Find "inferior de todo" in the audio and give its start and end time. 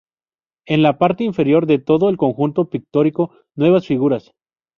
1.23-2.09